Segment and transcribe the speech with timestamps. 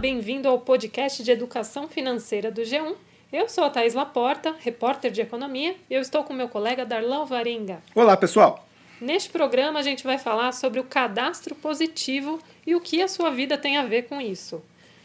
[0.00, 2.94] bem-vindo ao podcast de educação financeira do G1.
[3.30, 7.26] Eu sou a Thais Laporta, repórter de economia, e eu estou com meu colega Darlan
[7.26, 7.82] Varenga.
[7.94, 8.66] Olá, pessoal!
[8.98, 13.30] Neste programa a gente vai falar sobre o cadastro positivo e o que a sua
[13.30, 14.62] vida tem a ver com isso.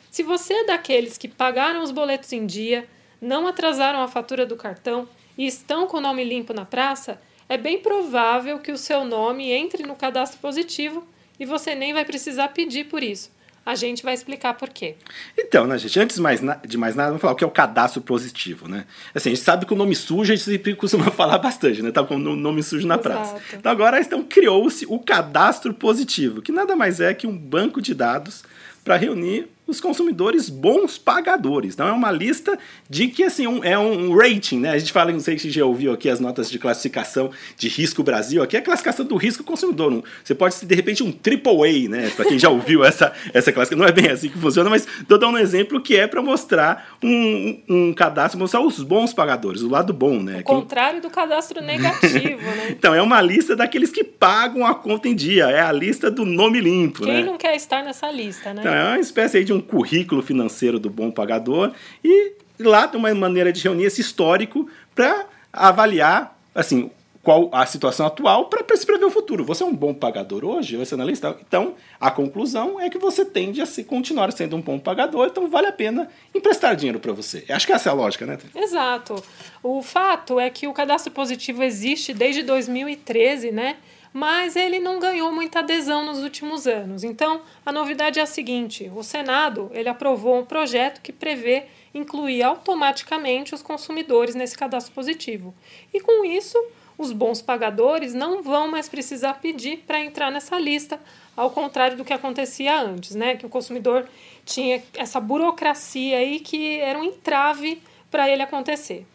[0.09, 2.88] Se você é daqueles que pagaram os boletos em dia,
[3.20, 7.20] não atrasaram a fatura do cartão e estão com o nome limpo na praça,
[7.50, 11.05] é bem provável que o seu nome entre no cadastro positivo
[11.38, 13.36] e você nem vai precisar pedir por isso.
[13.66, 14.95] A gente vai explicar por quê.
[15.35, 17.52] Então, né, gente, antes de mais, de mais nada, vamos falar o que é o
[17.52, 18.85] cadastro positivo, né?
[19.13, 21.91] Assim, a gente sabe que o nome sujo a gente sempre costuma falar bastante, né?
[21.91, 23.09] Tá com o nome sujo na Exato.
[23.09, 23.41] praça.
[23.54, 27.95] Então agora então, criou-se o cadastro positivo, que nada mais é que um banco de
[27.95, 28.43] dados
[28.84, 31.74] para reunir os consumidores bons pagadores.
[31.74, 32.58] Então é uma lista
[32.90, 34.72] de que assim um, é um rating, né?
[34.72, 38.04] A gente fala, não sei se já ouviu aqui as notas de classificação de risco
[38.04, 39.91] Brasil, aqui é a classificação do risco consumidor.
[39.91, 42.12] Um, você pode ser de repente um AAA, né?
[42.16, 45.18] Para quem já ouviu essa essa classificação, não é bem assim que funciona, mas estou
[45.18, 49.70] dando um exemplo que é para mostrar um, um cadastro, mostrar os bons pagadores, o
[49.70, 50.40] lado bom, né?
[50.41, 52.68] O contrário do cadastro negativo, né?
[52.72, 56.26] então é uma lista daqueles que pagam a conta em dia, é a lista do
[56.26, 57.24] nome limpo, Quem né?
[57.24, 58.62] não quer estar nessa lista, né?
[58.62, 62.99] Então, é uma espécie aí de um currículo financeiro do bom pagador e lá tem
[62.99, 66.89] uma maneira de reunir esse histórico para avaliar assim
[67.25, 69.44] qual a situação atual para se prever o futuro.
[69.45, 71.35] Você é um bom pagador hoje, você é analista?
[71.41, 75.50] Então, a conclusão é que você tende a se continuar sendo um bom pagador, então
[75.50, 77.44] vale a pena emprestar dinheiro para você.
[77.50, 78.38] Acho que essa é a lógica, né?
[78.56, 79.22] Exato.
[79.63, 83.78] O fato é que o cadastro positivo existe desde 2013, né?
[84.18, 87.03] Mas ele não ganhou muita adesão nos últimos anos.
[87.03, 92.41] Então, a novidade é a seguinte: o Senado ele aprovou um projeto que prevê incluir
[92.41, 95.53] automaticamente os consumidores nesse cadastro positivo.
[95.94, 96.57] E com isso,
[96.97, 100.97] os bons pagadores não vão mais precisar pedir para entrar nessa lista,
[101.35, 103.35] ao contrário do que acontecia antes, né?
[103.35, 104.07] Que o consumidor
[104.46, 109.06] tinha essa burocracia aí que era um entrave para ele acontecer.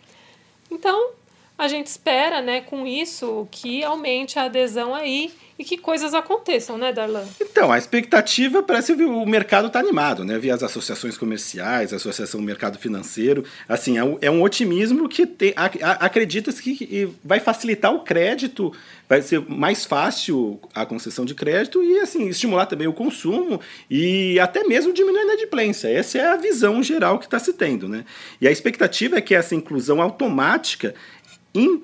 [0.70, 1.12] Então,
[1.60, 6.78] a gente espera, né, com isso, que aumente a adesão aí e que coisas aconteçam,
[6.78, 7.22] né, Darlan?
[7.38, 10.38] Então, a expectativa parece que o mercado está animado, né?
[10.38, 13.44] Via as associações comerciais, a Associação do Mercado Financeiro.
[13.68, 18.72] Assim, é um, é um otimismo que tem, acredita que vai facilitar o crédito,
[19.06, 23.60] vai ser mais fácil a concessão de crédito e, assim, estimular também o consumo
[23.90, 25.88] e até mesmo diminuir a inadimplência.
[25.88, 28.06] Essa é a visão geral que está se tendo, né?
[28.40, 30.94] E a expectativa é que essa inclusão automática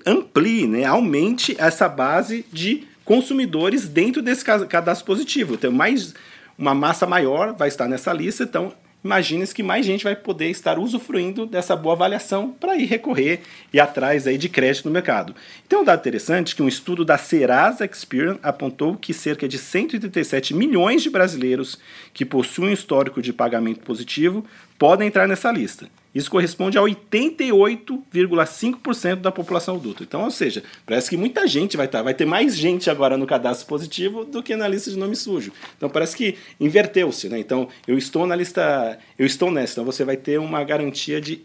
[0.07, 5.55] amplie, né, aumente essa base de consumidores dentro desse cadastro positivo.
[5.55, 6.15] Então, mais
[6.59, 8.73] uma massa maior vai estar nessa lista, então
[9.05, 13.41] imagine que mais gente vai poder estar usufruindo dessa boa avaliação para ir recorrer
[13.73, 15.35] e atrás aí de crédito no mercado.
[15.65, 20.53] Então, um dado interessante que um estudo da Serasa Experian apontou que cerca de 137
[20.55, 21.79] milhões de brasileiros
[22.13, 24.45] que possuem histórico de pagamento positivo
[24.79, 25.87] podem entrar nessa lista.
[26.15, 30.03] Isso corresponde a 88,5% da população adulta.
[30.03, 33.27] Então, ou seja, parece que muita gente vai estar, vai ter mais gente agora no
[33.27, 35.53] cadastro positivo do que na lista de nome sujo.
[35.77, 37.39] Então, parece que inverteu-se, né?
[37.39, 41.45] Então, eu estou na lista, eu estou nessa, então você vai ter uma garantia de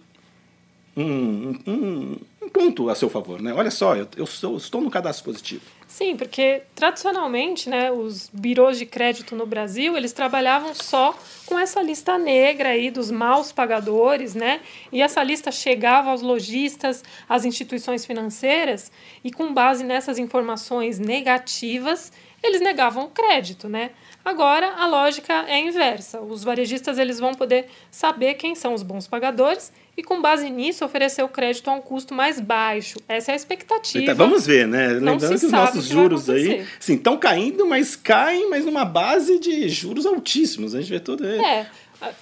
[0.96, 3.54] um, um, um ponto a seu favor, né?
[3.54, 5.62] Olha só, eu, eu sou, estou no cadastro positivo.
[5.88, 11.14] Sim, porque tradicionalmente, né, os birôs de crédito no Brasil, eles trabalhavam só
[11.46, 14.62] com essa lista negra aí dos maus pagadores, né?
[14.92, 18.92] E essa lista chegava aos lojistas, às instituições financeiras,
[19.24, 22.12] e com base nessas informações negativas,
[22.44, 23.92] eles negavam crédito, né?
[24.24, 26.22] Agora a lógica é inversa.
[26.22, 30.86] Os varejistas eles vão poder saber quem são os bons pagadores e com base nisso
[30.86, 33.00] oferecer o crédito a um custo mais baixo.
[33.08, 34.04] Essa é a expectativa.
[34.04, 34.88] Então, vamos ver, né?
[34.88, 39.68] Lembrando que os nossos juros aí, sim, estão caindo, mas caem, mas numa base de
[39.70, 40.76] juros altíssimos.
[40.76, 41.26] A gente vê tudo.
[41.26, 41.40] aí.
[41.40, 41.68] É.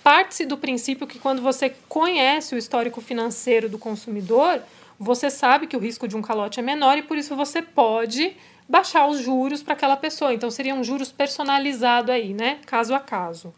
[0.04, 4.62] Parte-se do princípio que quando você conhece o histórico financeiro do consumidor,
[5.00, 8.36] você sabe que o risco de um calote é menor e por isso você pode
[8.70, 10.34] baixar os juros para aquela pessoa.
[10.34, 12.60] Então seriam juros personalizados aí, né?
[12.68, 13.52] Caso a caso.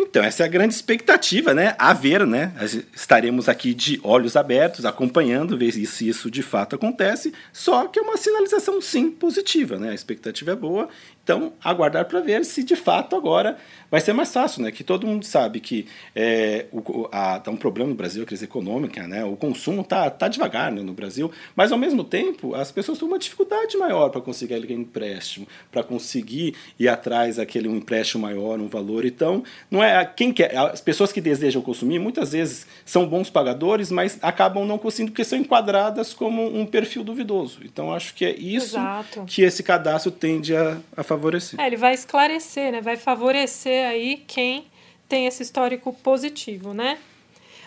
[0.00, 1.74] Então, essa é a grande expectativa, né?
[1.76, 2.52] A ver, né?
[2.94, 7.34] Estaremos aqui de olhos abertos, acompanhando, ver se isso de fato acontece.
[7.52, 9.90] Só que é uma sinalização, sim, positiva, né?
[9.90, 10.88] A expectativa é boa.
[11.28, 13.58] Então, aguardar para ver se de fato agora
[13.90, 14.72] vai ser mais fácil, né?
[14.72, 15.86] Que todo mundo sabe que
[16.16, 19.22] é, o, a, tá um problema no Brasil, a crise econômica, né?
[19.26, 23.06] O consumo tá, tá devagar né, no Brasil, mas ao mesmo tempo as pessoas têm
[23.06, 28.58] uma dificuldade maior para conseguir aquele empréstimo, para conseguir ir atrás daquele um empréstimo maior,
[28.58, 29.04] um valor.
[29.04, 33.90] Então, não é quem quer, as pessoas que desejam consumir muitas vezes são bons pagadores,
[33.90, 37.60] mas acabam não conseguindo porque são enquadradas como um perfil duvidoso.
[37.64, 39.24] Então, acho que é isso Exato.
[39.26, 41.60] que esse cadastro tende a, a favorecer.
[41.60, 42.80] É, ele vai esclarecer, né?
[42.80, 44.66] Vai favorecer aí quem
[45.08, 46.98] tem esse histórico positivo, né?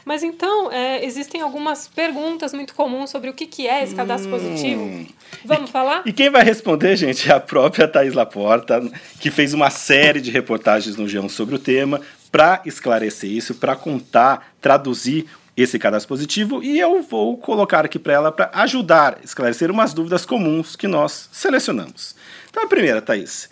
[0.05, 4.29] Mas então, é, existem algumas perguntas muito comuns sobre o que, que é esse cadastro
[4.29, 4.31] hum.
[4.31, 5.07] positivo.
[5.45, 6.01] Vamos e, falar?
[6.05, 8.81] E quem vai responder, gente, é a própria Thais Laporta,
[9.19, 12.01] que fez uma série de reportagens no G1 sobre o tema
[12.31, 15.25] para esclarecer isso, para contar, traduzir
[15.55, 19.93] esse cadastro positivo e eu vou colocar aqui para ela para ajudar a esclarecer umas
[19.93, 22.15] dúvidas comuns que nós selecionamos.
[22.49, 23.49] Então, a primeira, Thaís.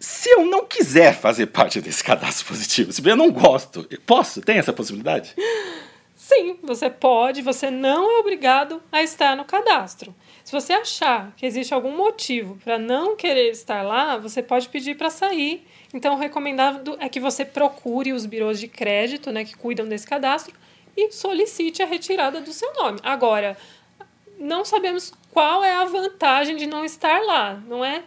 [0.00, 4.40] Se eu não quiser fazer parte desse cadastro positivo, se eu não gosto, posso?
[4.40, 5.34] Tem essa possibilidade?
[6.16, 10.14] Sim, você pode, você não é obrigado a estar no cadastro.
[10.42, 14.96] Se você achar que existe algum motivo para não querer estar lá, você pode pedir
[14.96, 15.66] para sair.
[15.92, 20.06] Então, o recomendado é que você procure os birôs de crédito, né, que cuidam desse
[20.06, 20.54] cadastro,
[20.96, 23.00] e solicite a retirada do seu nome.
[23.02, 23.54] Agora,
[24.38, 28.02] não sabemos qual é a vantagem de não estar lá, não é?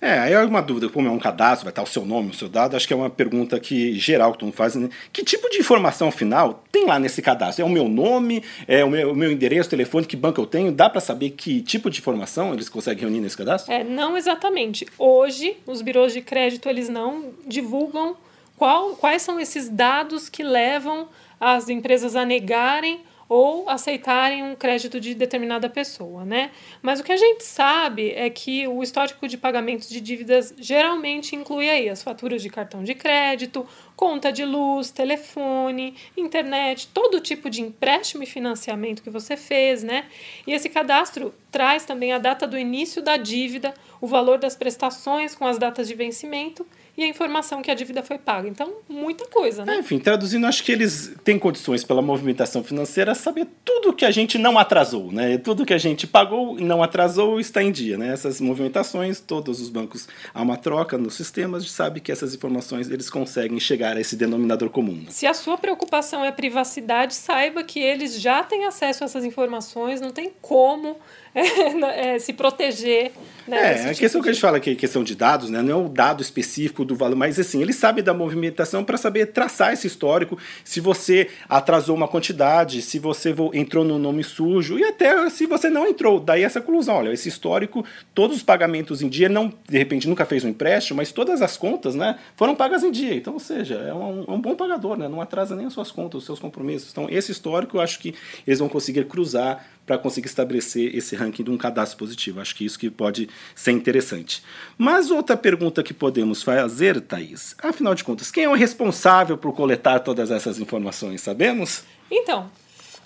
[0.00, 2.34] É, aí é uma dúvida, como é um cadastro, vai estar o seu nome, o
[2.34, 4.88] seu dado, acho que é uma pergunta que geral que todo mundo faz, né?
[5.12, 7.62] Que tipo de informação final tem lá nesse cadastro?
[7.62, 10.72] É o meu nome, é o meu, o meu endereço, telefone, que banco eu tenho?
[10.72, 13.72] Dá para saber que tipo de informação eles conseguem reunir nesse cadastro?
[13.72, 14.86] É, não exatamente.
[14.98, 18.16] Hoje, os birôs de crédito, eles não divulgam
[18.56, 21.08] qual, quais são esses dados que levam
[21.38, 26.50] as empresas a negarem ou aceitarem um crédito de determinada pessoa, né?
[26.82, 31.36] Mas o que a gente sabe é que o histórico de pagamentos de dívidas geralmente
[31.36, 37.48] inclui aí as faturas de cartão de crédito, conta de luz, telefone, internet, todo tipo
[37.48, 40.06] de empréstimo e financiamento que você fez, né?
[40.44, 45.36] E esse cadastro traz também a data do início da dívida, o valor das prestações
[45.36, 46.66] com as datas de vencimento
[46.96, 48.48] e a informação que a dívida foi paga.
[48.48, 49.76] Então, muita coisa, né?
[49.76, 54.10] É, enfim, traduzindo, acho que eles têm condições pela movimentação financeira saber tudo que a
[54.10, 55.38] gente não atrasou, né?
[55.38, 58.12] Tudo que a gente pagou e não atrasou está em dia, né?
[58.12, 63.08] Essas movimentações, todos os bancos há uma troca nos sistemas, sabe que essas informações eles
[63.08, 64.94] conseguem chegar a esse denominador comum.
[64.94, 65.06] Né?
[65.08, 70.00] Se a sua preocupação é privacidade, saiba que eles já têm acesso a essas informações,
[70.00, 70.96] não tem como
[71.34, 73.12] é, se proteger.
[73.46, 74.24] Né, é, a tipo questão de...
[74.24, 76.94] que a gente fala aqui, questão de dados, né, não é o dado específico do
[76.94, 81.96] valor, mas assim, ele sabe da movimentação para saber traçar esse histórico, se você atrasou
[81.96, 86.20] uma quantidade, se você entrou no nome sujo e até se você não entrou.
[86.20, 87.84] Daí essa conclusão, olha, esse histórico,
[88.14, 91.56] todos os pagamentos em dia, não de repente nunca fez um empréstimo, mas todas as
[91.56, 93.14] contas, né, foram pagas em dia.
[93.14, 95.90] Então, ou seja, é um, é um bom pagador, né, não atrasa nem as suas
[95.90, 96.90] contas, os seus compromissos.
[96.90, 98.14] Então, esse histórico eu acho que
[98.46, 102.40] eles vão conseguir cruzar para conseguir estabelecer esse ranking de um cadastro positivo.
[102.40, 104.42] Acho que isso que pode ser interessante.
[104.78, 109.52] Mas outra pergunta que podemos fazer, Thaís, afinal de contas, quem é o responsável por
[109.52, 111.20] coletar todas essas informações?
[111.20, 111.84] Sabemos?
[112.10, 112.50] Então,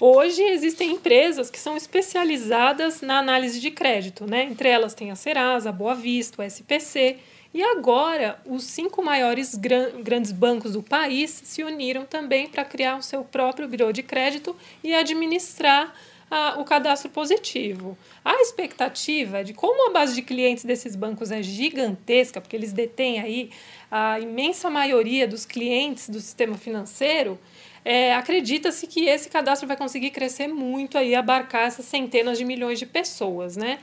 [0.01, 4.43] Hoje existem empresas que são especializadas na análise de crédito, né?
[4.45, 7.19] Entre elas tem a Serasa, a Boa Vista, o SPC.
[7.55, 12.97] E agora, os cinco maiores gran grandes bancos do país se uniram também para criar
[12.97, 15.95] o seu próprio birô de crédito e administrar
[16.31, 17.97] a, o cadastro positivo.
[18.25, 22.73] A expectativa é de como a base de clientes desses bancos é gigantesca, porque eles
[22.73, 23.51] detêm aí
[23.91, 27.39] a imensa maioria dos clientes do sistema financeiro,
[27.85, 32.79] é, acredita-se que esse cadastro vai conseguir crescer muito aí, abarcar essas centenas de milhões
[32.79, 33.79] de pessoas, né?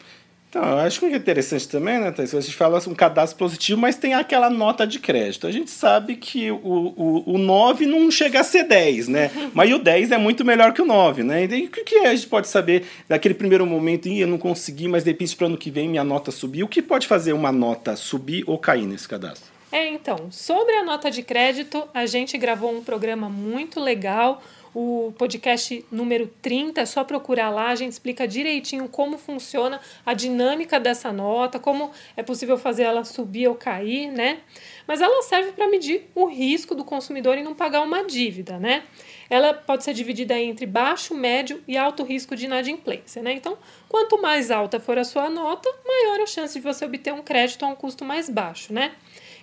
[0.51, 2.35] Então, acho que é interessante também, né, Thais?
[2.35, 5.47] A gente fala um cadastro positivo, mas tem aquela nota de crédito.
[5.47, 9.31] A gente sabe que o, o, o 9 não chega a ser 10, né?
[9.55, 11.45] mas o 10 é muito melhor que o 9, né?
[11.45, 15.05] E o que a gente pode saber daquele primeiro momento, e eu não consegui, mas
[15.05, 16.63] de repente para ano que vem minha nota subir.
[16.63, 19.49] O que pode fazer uma nota subir ou cair nesse cadastro?
[19.71, 24.43] É, então, sobre a nota de crédito, a gente gravou um programa muito legal
[24.73, 30.13] o podcast número 30, é só procurar lá, a gente explica direitinho como funciona a
[30.13, 34.39] dinâmica dessa nota, como é possível fazer ela subir ou cair, né?
[34.87, 38.83] Mas ela serve para medir o risco do consumidor em não pagar uma dívida, né?
[39.29, 43.33] Ela pode ser dividida entre baixo, médio e alto risco de inadimplência, né?
[43.33, 43.57] Então,
[43.89, 47.63] quanto mais alta for a sua nota, maior a chance de você obter um crédito
[47.63, 48.93] a um custo mais baixo, né?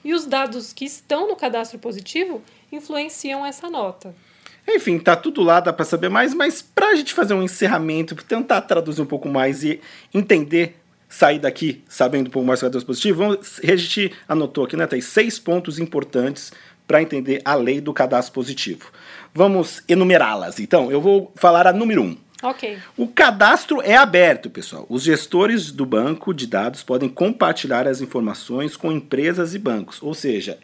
[0.04, 4.14] E os dados que estão no cadastro positivo influenciam essa nota.
[4.70, 8.14] Enfim, tá tudo lá, dá para saber mais, mas para a gente fazer um encerramento,
[8.16, 9.80] tentar traduzir um pouco mais e
[10.12, 10.76] entender,
[11.08, 14.86] sair daqui sabendo um pouco mais sobre o positivo, vamos, a gente anotou aqui, né,
[14.86, 16.52] tem seis pontos importantes
[16.86, 18.90] para entender a lei do cadastro positivo.
[19.34, 20.58] Vamos enumerá-las.
[20.60, 22.16] Então, eu vou falar a número um.
[22.42, 22.78] Ok.
[22.96, 24.86] O cadastro é aberto, pessoal.
[24.88, 30.02] Os gestores do banco de dados podem compartilhar as informações com empresas e bancos.
[30.02, 30.58] Ou seja,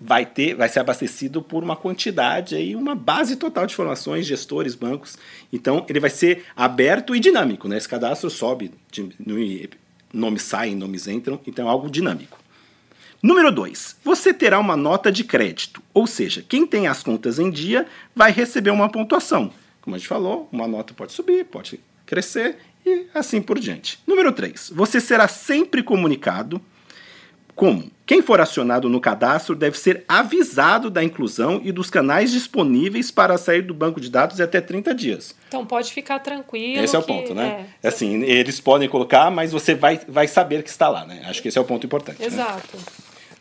[0.00, 4.74] vai ter, vai ser abastecido por uma quantidade aí, uma base total de informações, gestores,
[4.74, 5.16] bancos.
[5.52, 7.76] Então, ele vai ser aberto e dinâmico, né?
[7.76, 8.72] Esse cadastro sobe,
[10.12, 12.38] nomes saem, nomes entram, então é algo dinâmico.
[13.22, 13.96] Número 2.
[14.04, 18.30] Você terá uma nota de crédito, ou seja, quem tem as contas em dia vai
[18.30, 19.50] receber uma pontuação.
[19.80, 23.98] Como a gente falou, uma nota pode subir, pode crescer e assim por diante.
[24.06, 24.70] Número 3.
[24.74, 26.60] Você será sempre comunicado
[27.56, 27.90] como?
[28.04, 33.36] Quem for acionado no cadastro deve ser avisado da inclusão e dos canais disponíveis para
[33.38, 35.34] sair do banco de dados em até 30 dias.
[35.48, 36.84] Então pode ficar tranquilo.
[36.84, 37.66] Esse é o que, ponto, né?
[37.82, 41.22] é, assim, eles podem colocar, mas você vai, vai saber que está lá, né?
[41.24, 42.20] Acho que esse é o ponto importante.
[42.20, 42.26] né?
[42.26, 42.78] Exato.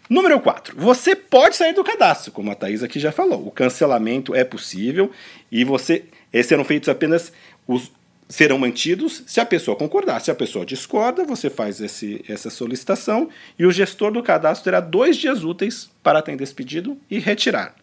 [0.10, 0.76] Número 4.
[0.78, 3.46] Você pode sair do cadastro, como a Thaís aqui já falou.
[3.46, 5.12] O cancelamento é possível
[5.52, 6.06] e você.
[6.32, 7.34] Esses serão feitos apenas.
[7.68, 7.92] Os,
[8.28, 10.20] serão mantidos se a pessoa concordar.
[10.20, 14.80] Se a pessoa discorda, você faz esse, essa solicitação e o gestor do cadastro terá
[14.80, 17.76] dois dias úteis para atender esse pedido e retirar.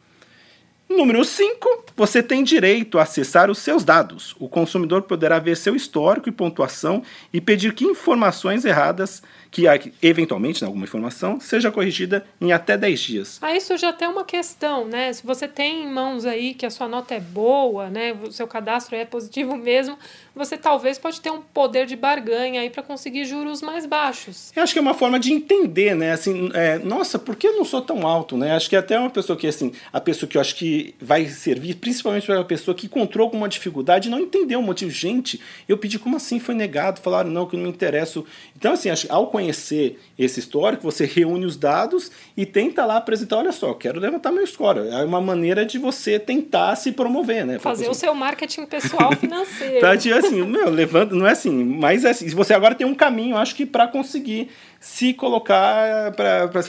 [0.88, 4.36] Número 5, você tem direito a acessar os seus dados.
[4.38, 9.22] O consumidor poderá ver seu histórico e pontuação e pedir que informações erradas,
[9.52, 13.38] que eventualmente né, alguma informação, seja corrigida em até 10 dias.
[13.42, 15.12] Aí surge até uma questão, né?
[15.12, 18.14] Se você tem em mãos aí que a sua nota é boa, né?
[18.14, 19.98] O seu cadastro é positivo mesmo,
[20.34, 24.50] você talvez pode ter um poder de barganha aí para conseguir juros mais baixos.
[24.56, 26.12] Eu acho que é uma forma de entender, né?
[26.12, 28.52] Assim, é, nossa, por que eu não sou tão alto, né?
[28.52, 31.74] Acho que até uma pessoa que, assim, a pessoa que eu acho que vai servir,
[31.74, 34.90] principalmente para a pessoa que encontrou alguma dificuldade e não entendeu o motivo.
[34.90, 38.24] Gente, eu pedi como assim foi negado, falaram não, que eu não me interesso.
[38.56, 43.38] Então, assim, acho, ao conhecer esse histórico, você reúne os dados e tenta lá apresentar,
[43.38, 44.88] olha só, quero levantar meu score.
[44.88, 47.58] É uma maneira de você tentar se promover, né?
[47.58, 49.80] Fazer o seu marketing pessoal financeiro.
[49.80, 53.36] tá, assim, meu, levanta, não é assim, mas é assim, você agora tem um caminho,
[53.36, 54.48] acho que para conseguir
[54.80, 56.64] se colocar para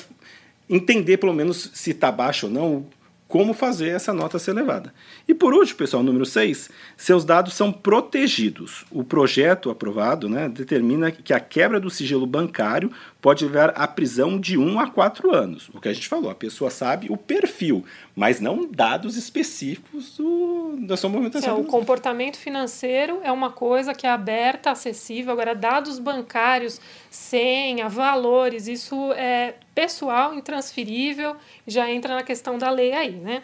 [0.69, 2.85] entender pelo menos se está baixo ou não,
[3.33, 4.93] como fazer essa nota ser levada.
[5.27, 8.85] E por último, pessoal, número 6, seus dados são protegidos.
[8.91, 12.91] O projeto aprovado né, determina que a quebra do sigilo bancário
[13.23, 15.69] pode levar à prisão de 1 a 4 anos.
[15.73, 20.75] O que a gente falou, a pessoa sabe o perfil, mas não dados específicos do,
[20.81, 21.57] da sua movimentação.
[21.57, 25.31] É, o comportamento financeiro é uma coisa que é aberta, acessível.
[25.31, 32.91] Agora, dados bancários, senha, valores, isso é pessoal, intransferível, já entra na questão da lei
[32.91, 33.41] aí, né?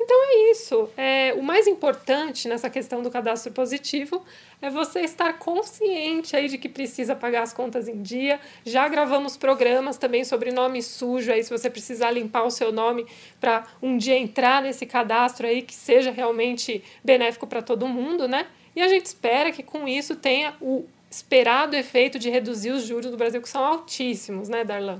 [0.00, 0.88] Então é isso.
[0.96, 4.24] É, o mais importante nessa questão do cadastro positivo
[4.60, 8.40] é você estar consciente aí de que precisa pagar as contas em dia.
[8.64, 13.06] Já gravamos programas também sobre nome sujo aí, se você precisar limpar o seu nome
[13.40, 18.46] para um dia entrar nesse cadastro aí que seja realmente benéfico para todo mundo, né?
[18.74, 23.10] E a gente espera que com isso tenha o esperado efeito de reduzir os juros
[23.10, 24.98] do Brasil, que são altíssimos, né, Darlan?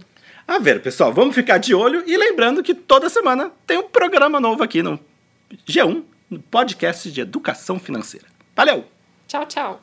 [0.53, 4.39] A ver, pessoal, vamos ficar de olho e lembrando que toda semana tem um programa
[4.39, 5.01] novo aqui no
[5.67, 8.27] G1, no podcast de educação financeira.
[8.55, 8.85] Valeu!
[9.27, 9.81] Tchau, tchau!